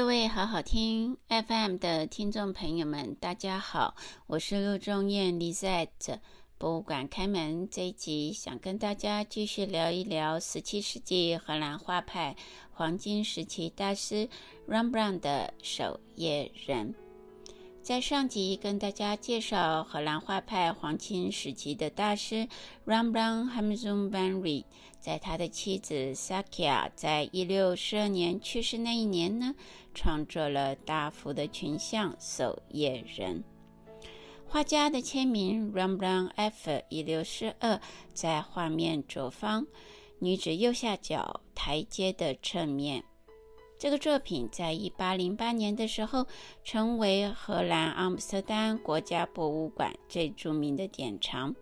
[0.00, 3.94] 各位好好听 FM 的听众朋友们，大家好，
[4.26, 6.18] 我是陆中艳 Lizette。
[6.56, 12.34] 博物馆开门这一集，想跟大家继续聊一聊十七世纪荷兰画派
[12.72, 14.26] 黄金时期大师
[14.66, 16.94] Rembrandt 的守夜人。
[17.90, 22.46] 在上集跟大家介绍荷兰画派黄金时期的大师
[22.86, 24.62] Rembrandt Hamsun van Rijn，
[25.00, 29.56] 在他的妻子 Sakia 在一六四二年去世那一年呢，
[29.92, 33.42] 创作了大幅的群像《守夜人》。
[34.46, 37.80] 画家的签名 Rembrandt F 一六四二
[38.14, 39.66] 在画面左方，
[40.20, 43.02] 女子右下角台阶的侧面。
[43.80, 46.26] 这个作品在一八零八年的时候，
[46.62, 51.54] 成为荷兰阿姆斯特丹国家博物馆最著名的典藏，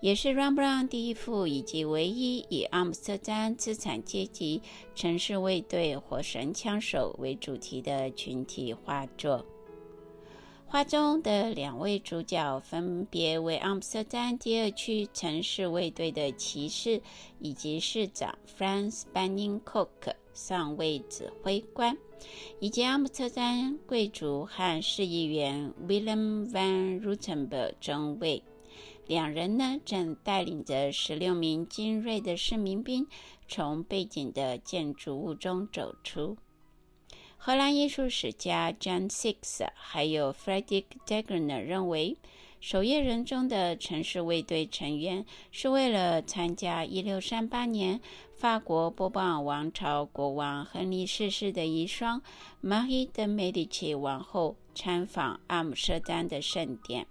[0.00, 4.60] 也是 rambo 第一幅以及唯一以阿姆斯特丹资产阶级
[4.96, 9.46] 城市卫队火神枪手为主题的群体画作。
[10.72, 17.02] 画中的两位主角分别为阿姆斯特丹第二区城市卫队的骑士
[17.38, 21.98] 以及市长 Frans Banningcock 上尉指挥官，
[22.58, 28.42] 以及阿姆斯特丹贵族和市议员 Willem van Rottenburg 中尉，
[29.06, 33.06] 两人呢正带领着十六名精锐的市民兵
[33.46, 36.38] 从背景的建筑物中走出。
[37.44, 42.16] 荷兰艺术史家 Jan Six 还有 Frederik Degener 认为，
[42.60, 48.00] 守夜人中的城市卫队成员是为了参加1638年
[48.32, 52.20] 法国波旁王朝国王亨利逝世的遗孀
[52.62, 57.08] Marie de Medici 王后参访阿姆斯特丹的盛典。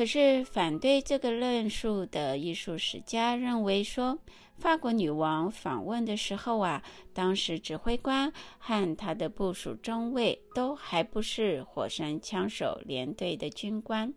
[0.00, 4.18] 可是，反对这个论述的艺术史家认为说，
[4.56, 14.14] 法国女王访问的时候啊，当时指挥官和他的部属中尉都还不是火绳枪手连队的军官。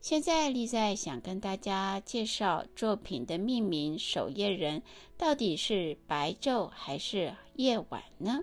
[0.00, 4.82] 现在，丽在想跟大家介绍作品的命名“守夜人”
[5.16, 8.40] 到底是白昼还是夜晚呢？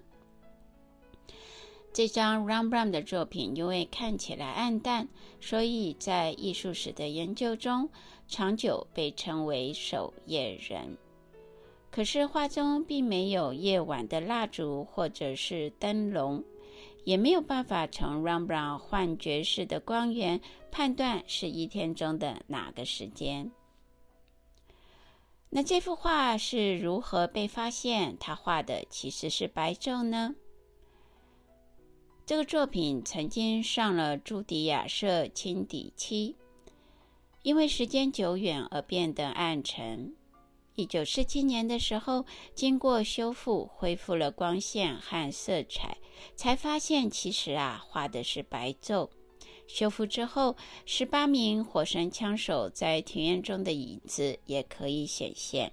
[1.96, 5.08] 这张 Rembrandt 的作品因为看起来暗淡，
[5.40, 7.90] 所以在艺术史的研究中，
[8.28, 10.98] 长久被称为守夜人。
[11.90, 16.44] 可是画中并没有夜晚的蜡烛或者是灯笼，
[17.06, 23.50] 也没有办法从 Rembrandt 幻觉式的光源判断是一天中的哪个时间。
[25.50, 28.18] 那这幅画是如何被发现？
[28.20, 30.36] 他画的其实是白昼呢？
[32.26, 36.36] 这个作品曾经上了朱迪亚社清底漆，
[37.44, 40.16] 因为时间久远而变得暗沉。
[40.74, 42.26] 一九四七年的时候，
[42.56, 45.98] 经过修复，恢复了光线和色彩，
[46.36, 49.12] 才发现其实啊，画的是白昼。
[49.68, 50.56] 修复之后，
[50.88, 55.72] 十八名火神枪手在庭院中的影子也可以显现。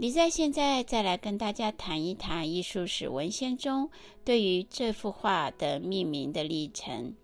[0.00, 3.90] 你在现在再来跟大家谈一谈艺术史文献中
[4.24, 7.16] 对于这幅画的命名的历程。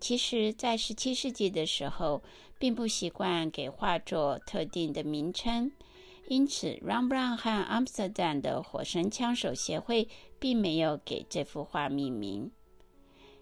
[0.00, 2.20] 其实，在十七世纪的时候，
[2.58, 5.70] 并不习惯给画作特定的名称，
[6.26, 10.08] 因此，Rembrandt 和阿姆斯特丹的火神枪手协会
[10.40, 12.50] 并没有给这幅画命名。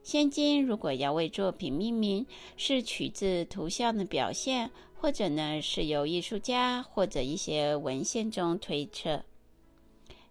[0.03, 2.27] 现今，如果要为作品命名，
[2.59, 4.71] 是取自图像的表现，
[5.01, 9.23] 或者呢是由艺术家或者一些文献中推测。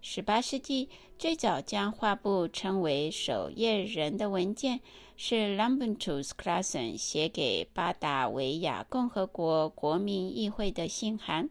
[0.02, 4.82] 十八世纪最早将画布称为“守夜人”的文件，
[5.16, 11.50] 是 Lambertus Classen 写给巴达维亚共和国国民议会的信函，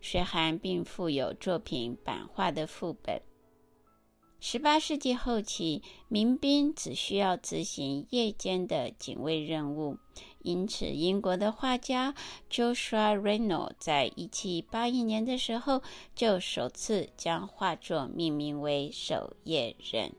[0.00, 3.20] 随函并附有作品版画的副本。
[4.38, 9.96] 十八世纪后期，民兵只需要执行夜间的警卫任务，
[10.42, 12.14] 因此英国的画家
[12.50, 15.82] Joshua Reynolds 在一七八一年的时候
[16.14, 20.10] 就首次将画作命名为《守夜人》。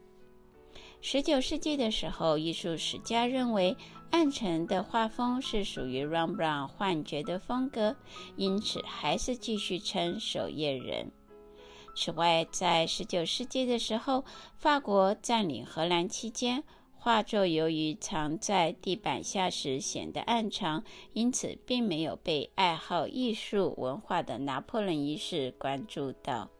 [0.99, 3.77] 十九世纪的时候，艺术史家认为
[4.09, 7.95] 暗沉的画风是属于 Rembrandt 幻觉的风格，
[8.35, 11.05] 因此还是继续称《守夜人》。
[11.99, 14.23] 此外，在十九世纪的时候，
[14.55, 16.63] 法国占领荷兰期间，
[16.95, 20.83] 画作由于藏在地板下时显得暗藏，
[21.13, 26.51] 因此并没有被爱好艺术文化的拿破仑一世关注到。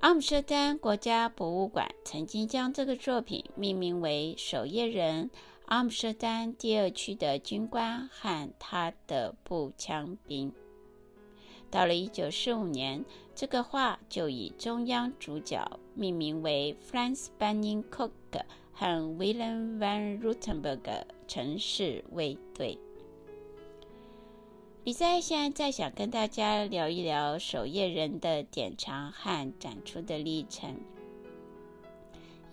[0.00, 5.30] 阿姆斯特丹国家博物馆曾经将这个作品命名为《守夜人：
[5.66, 10.50] 阿姆斯特丹第二区的军官和他的步枪兵》。
[11.70, 13.04] 到了1945年，
[13.34, 18.10] 这个画就以中央主角命名为 Frans Banningkoek
[18.72, 18.86] 和
[19.18, 22.78] Willem van Rutenberg 城市卫队。
[24.84, 30.80] 李在现在想跟大家聊一聊守夜人的典藏和展出的历程。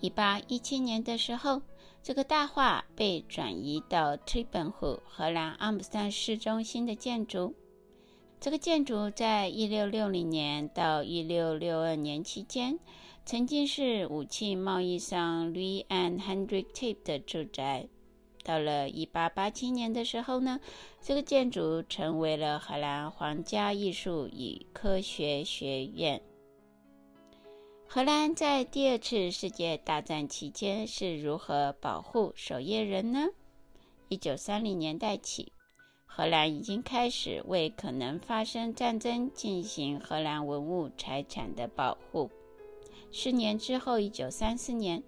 [0.00, 1.62] 一八一七年的时候，
[2.02, 7.54] 这个大画被转移到 t r i p e n h o 荷兰阿姆斯特丹市中心的建筑。
[8.38, 12.78] 这个建筑在一六六零年到一六六二年期间，
[13.24, 17.88] 曾经是武器贸易商 Louis and Hendrik Tiept 的住宅。
[18.44, 20.60] 到了一八八七年的时候呢，
[21.02, 26.22] 这个建筑成为了荷兰皇家艺术与科学学院。
[27.88, 33.26] 荷兰在第二次世界大战期间是如何保护守夜人呢？
[34.08, 35.52] 一九三零年代起，
[36.06, 42.30] 荷兰已经开始为可能发生战争进行荷兰文物财产的保护。
[43.12, 45.02] 四年之后，一九三四年，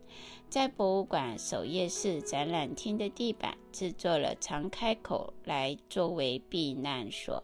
[0.48, 7.42] 在博物馆首页室展览厅的地板制作了长开口来作为避难所。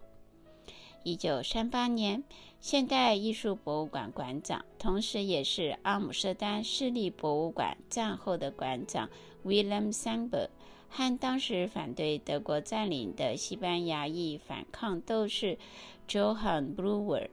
[1.03, 2.25] 一九三八年，
[2.61, 9.11] 现代艺术博物馆馆长，同时也是阿姆斯特丹市立博物馆战后的馆长
[9.45, 10.49] Willem Sandberg
[10.97, 15.59] 和当时反对德国占领的西班牙裔反抗斗士
[16.07, 17.31] Johann Brouwer，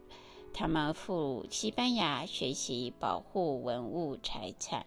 [0.52, 4.84] 他们赴西班牙学习保护文物财产。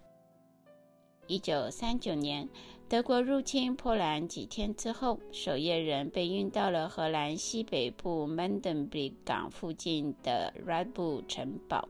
[1.29, 2.49] 一九三九年，
[2.89, 11.89] 德国入侵波兰几天之后，守夜人被运到了荷兰西北部曼登布里港附近的 Radboud 城堡。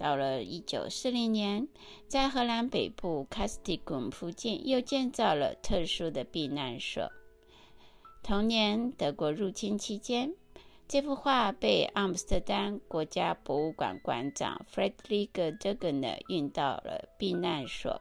[0.00, 1.68] 到了一九四零年，
[2.08, 7.12] 在荷兰北部 Castricum 附近又建造了特殊的避难所。
[8.22, 10.34] 同年，德国入侵期间，
[10.88, 18.00] 这幅画被阿姆斯特丹国家博物馆馆长 Frederik Duggeners 运到了避难所。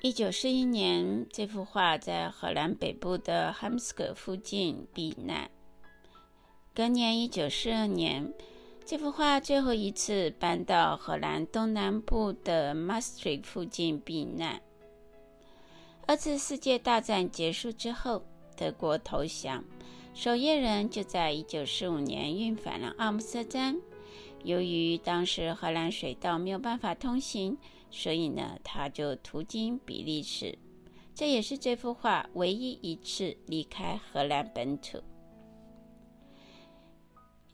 [0.00, 5.50] 一九四一年，这幅画在荷兰北部的 Heemskerk 附近避难。
[6.74, 8.32] 隔年，一九四二年，
[8.84, 14.60] 这幅画最后一次搬到荷兰东南部的 Maastricht 附近避难。
[16.06, 18.24] 二次世界大战结束之后，
[18.56, 19.64] 德国投降，
[20.14, 23.80] 守夜人就在一九四五年运返了阿姆斯特丹。
[24.44, 27.58] 由于当时荷兰水道没有办法通行。
[27.94, 30.58] 所以呢，他就途经比利时，
[31.14, 35.02] 这也是这幅画唯一一次离开荷兰本土。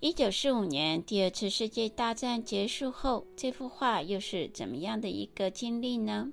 [0.01, 6.31] 一九四五年，第二次世界大战结束后，这幅画又是怎么样的一个经历呢？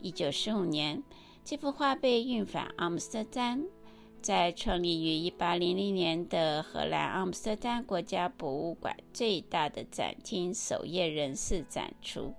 [0.00, 1.02] 一九四五年，
[1.44, 3.66] 这幅画被运返阿姆斯特丹，
[4.22, 12.32] 在创立于一八零零年的荷兰阿姆斯特丹国家博物馆最大的展厅——首页人士展出。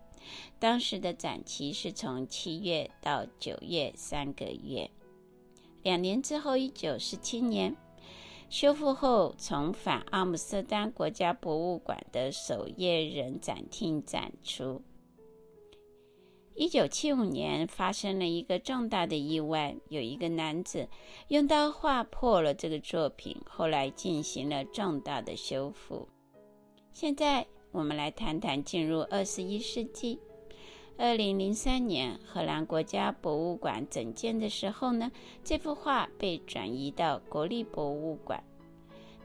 [0.58, 4.90] 当时的展期是从七月到九月三个月。
[5.84, 7.76] 两年之后，一九四七年
[8.50, 14.82] 修复后，重返阿姆斯特丹国家博物馆的守夜人展厅展出。
[16.56, 20.88] 一九七五年发生了一个重大的意外，有一个男子
[21.28, 26.08] 用刀划破了这个作品，后来进行了重大的修复。
[26.94, 27.46] 现在。
[27.74, 30.18] 我们来谈谈进入二十一世纪。
[31.00, 35.12] 二零零三年，荷兰国家博物馆整建的时候呢，
[35.44, 38.44] 这幅画被转移到国立博物馆。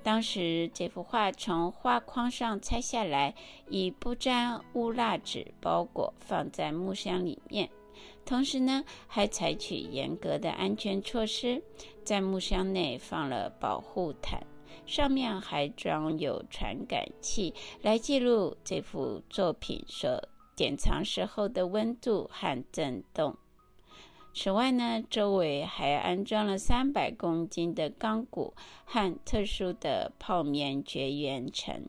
[0.02, 3.34] 当时，这幅画从画框上拆下来，
[3.70, 7.70] 以不沾污蜡纸包裹，放在木箱里面。
[8.26, 11.62] 同时呢，还采取严格的安全措施，
[12.04, 14.42] 在木箱内放了保护毯。
[14.84, 20.22] 上面还装有传感器，来记录这幅作品所
[20.54, 23.36] 典藏时候的温度和震动。
[24.34, 28.54] 此外呢，周围还安装了三百公斤的钢骨
[28.84, 31.88] 和特殊的泡棉绝缘层。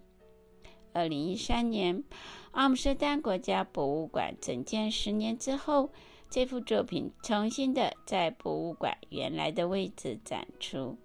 [0.92, 2.04] 二零一三年，
[2.52, 5.92] 阿姆斯特丹国家博物馆整建十年之后，
[6.30, 10.98] 这幅作品重新的在博物馆原来的位置展出。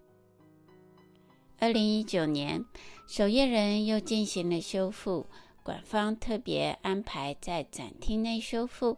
[1.60, 2.64] 二零一九年，
[3.06, 5.26] 守夜人又进行了修复，
[5.68, 8.96] 馆方特别安排在展厅内修复。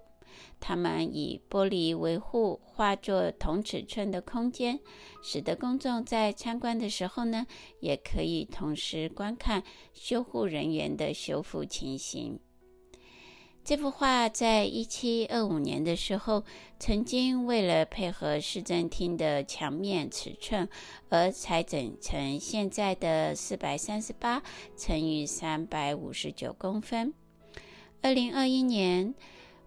[0.61, 4.79] 他们以玻璃维护画作同尺寸的空间，
[5.21, 7.45] 使得公众在参观的时候呢，
[7.81, 12.39] 也可以同时观看修复人员的修复情形。
[13.63, 16.43] 这幅画在一七二五年的时候，
[16.81, 20.69] 曾经为了配合市政厅的墙面尺寸
[21.09, 24.43] 而裁整成现在的四百三十八
[24.77, 27.15] 乘以三百五十九公分。
[28.03, 29.15] 二零二一年，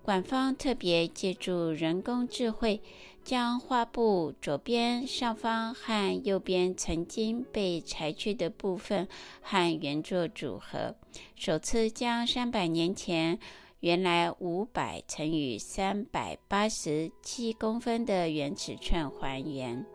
[0.02, 2.82] 馆方特别借助人工智慧，
[3.24, 9.08] 将画布左边上方和右边曾经被裁去的部分
[9.42, 10.96] 和原作组合，
[11.36, 13.40] 首次将三百年前。
[13.84, 19.86] 原来五百乘以三百八十七公分的原尺寸还原。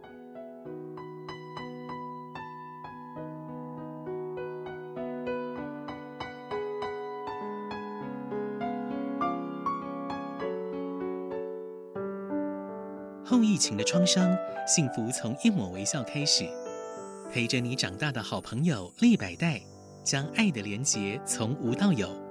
[13.24, 16.44] 后疫情的创伤，幸福从一抹微笑开始。
[17.32, 19.58] 陪着你长大的好朋友利百代，
[20.04, 22.27] 将爱的连结从无到有。